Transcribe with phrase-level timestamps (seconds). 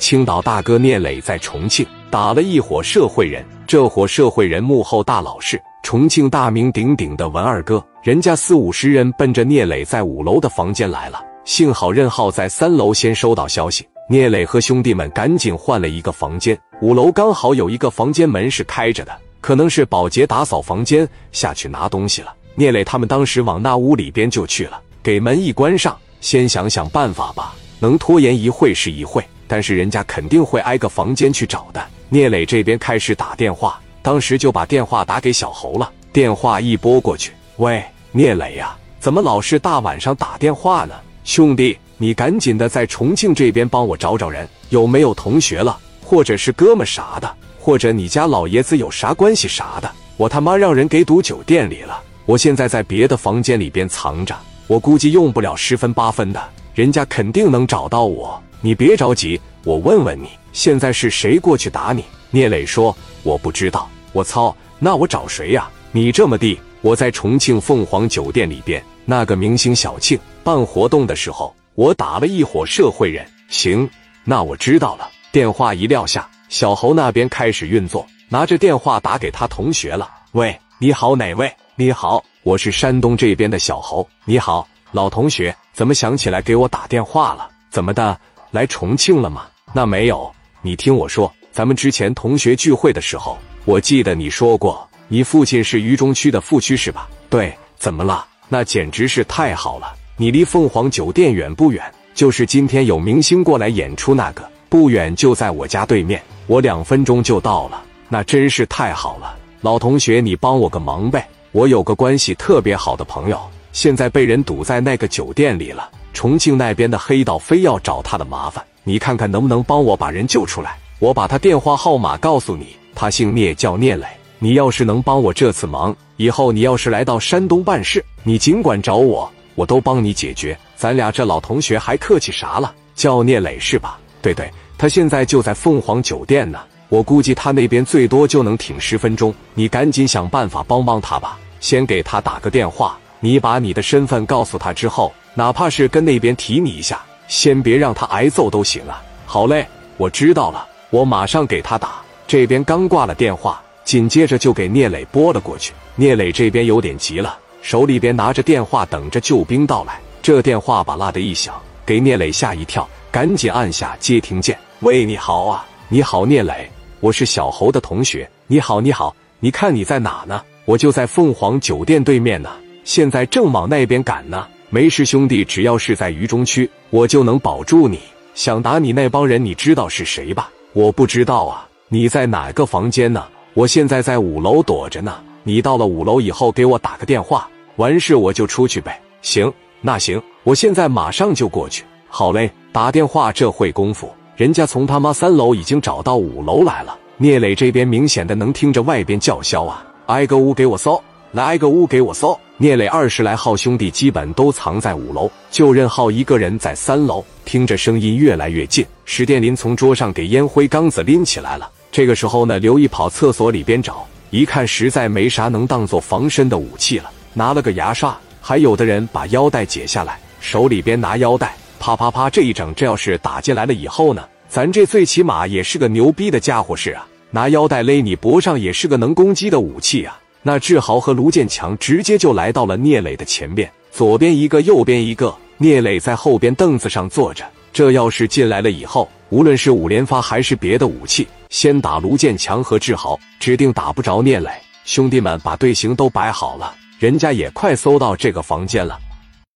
[0.00, 7.84] 青岛大哥聂磊在重庆打了一伙社会人，这伙社会人幕后大佬是重庆大名鼎鼎的文二哥。
[8.02, 16.58] 人家四五十人奔着聂磊在五楼的房间来了，幸好任浩在三楼先收到消息，聂磊和兄弟们赶紧换了一个房间。
[16.80, 22.32] 五楼刚好有一个房间门是开着的，可能是保洁打扫房间下去拿东西了。
[22.54, 29.22] 聂磊他们当时往那屋里边就去了，给门一关上，先想想办法吧，能拖延一会是一会。
[29.50, 31.84] 但是人家肯定会挨个房间去找的。
[32.08, 35.90] 聂磊这边开始打电话，当时就把电话打给小侯了。
[36.12, 40.94] 电话一拨过去，喂，聂磊呀，怎么老是大晚上打电话呢？
[41.24, 47.28] 兄弟，你赶紧的在重庆这边帮我找找人，有没有同学了，或者是哥们啥的，
[47.58, 49.90] 或者你家老爷子有啥关系啥的。
[50.16, 54.32] 我他妈让人给堵酒店里了，我现在在别的房间里边藏着，
[54.68, 56.40] 我估计用不了十分八分的，
[56.72, 58.40] 人家肯定能找到我。
[58.62, 62.04] 你别着急，我问问你，现在是谁过去打你？
[62.30, 65.70] 聂磊说：“我不知道。”我操，那我找谁呀？
[65.92, 73.26] 你这么地，我在重庆凤凰酒店里边，那个明星小庆办活动的时候，我打了一伙社会人。
[73.48, 73.88] 行，
[74.24, 75.10] 那我知道了。
[75.32, 80.08] 电话一撂下，小侯那边开始运作，拿着电话打给他同学了。
[80.32, 81.50] 喂，你好，哪位？
[81.76, 84.06] 你好，我是山东这边的小侯。
[84.26, 87.48] 你好，老同学，怎么想起来给我打电话了？
[87.70, 88.18] 怎么的？
[88.50, 89.46] 来重庆了吗？
[89.72, 90.30] 那没有。
[90.62, 97.08] 你听我说，咱们之前同学聚会的时候，我记得你说过，你父亲是渝中区的副区是吧？
[97.28, 97.52] 对。
[97.78, 98.26] 怎么了？
[98.46, 99.94] 那简直是太好了。
[100.18, 101.82] 你离凤凰酒店远不远？
[102.12, 107.82] 就是今天有明星过来演出那个，不远，就在我家对面，我两分钟就到了。
[108.10, 111.26] 那真是太好了，老同学，你帮我个忙呗。
[111.52, 113.40] 我有个关系特别好的朋友，
[113.72, 115.88] 现在被人堵在那个酒店里了。
[116.12, 120.78] 重庆那边的黑道非要找他的麻烦，你看看能不能帮我把人救出来？
[120.98, 124.06] 我把他电话号码告诉你，他姓聂，叫聂磊。
[124.38, 130.58] 你要是能帮我这次忙，以后你要是来到山东办事，你尽管找我，我都帮你解决。
[130.76, 132.74] 咱俩这老同学还客气啥了？
[132.94, 133.98] 叫聂磊是吧？
[134.22, 136.58] 对对，他现在就在凤凰酒店呢。
[136.88, 141.38] 我估计他那边最多就能挺十分钟，你赶紧想办法帮帮他吧。
[141.60, 145.12] 先给他打个电话，你把你的身份告诉他之后。
[145.32, 149.00] 哪怕是跟那边提你一下，先别让他挨揍都行啊。
[149.24, 149.64] 好嘞，
[149.96, 152.02] 我知道了，我马上给他打。
[152.26, 155.72] 这边刚挂了电话，紧接着就给聂磊拨了过去。
[155.94, 160.00] 聂磊这边有点急了，手里边拿着电话，等着救兵到来。
[160.20, 161.54] 这电话吧啦的一响，
[161.86, 164.58] 给聂磊吓一跳，赶紧按下接听键。
[164.80, 168.28] 喂，你好啊，你好，聂磊，我是小侯的同学。
[168.48, 170.42] 你好，你好，你看你在哪呢？
[170.64, 172.50] 我就在凤凰酒店对面呢，
[172.84, 174.46] 现在正往那边赶呢。
[174.68, 177.98] 没事，兄弟，只要是在渝中区，我就能保住你。
[178.34, 180.48] 想打你那帮人，你知道是谁吧？
[180.72, 181.66] 我不知道啊。
[181.88, 183.24] 你在哪个房间呢？
[183.54, 185.16] 我现在在五楼躲着呢。
[185.42, 189.00] 你到了五楼以后，给我打个电话，完事我就出去呗。
[189.22, 191.82] 行，那行，我现在马上就过去。
[192.08, 196.96] 好嘞，打电话这会功夫，人家从他妈三楼已经找到五楼来了。
[197.16, 201.02] 聂磊这边明显的能听着外边叫嚣啊，挨个屋给我搜。
[201.32, 202.36] 来个屋给我搜！
[202.56, 208.84] 聂磊二十来号兄弟基本都藏在五楼，就任浩一个人在三楼，听着声音越来越近。
[209.04, 211.70] 史殿林从桌上给烟灰缸子拎起来了。
[211.92, 218.18] 这个时候呢，刘毅跑厕所里边找，一看实在没啥能当做防身的武器了，拿了个牙刷。
[218.40, 230.19] 还有的人把腰带解下来，手里边拿腰带，啪啪啪这一整，这要是打进来了以后呢，咱这最起码也是个牛逼的家伙事啊，拿腰带勒你脖上也是个能攻击的武器啊。
[230.42, 235.34] 那志豪和卢建强直接就来到了聂磊的前面，左边一个，右边一个。
[235.58, 237.44] 聂磊在后边凳子上坐着。
[237.72, 244.50] 这要是进来了以后，无论是五连发还是别的武器，先打卢建强和志豪，指定打不着聂磊。
[244.84, 248.98] 兄弟们把队形都摆好了，人家也快搜到这个房间了。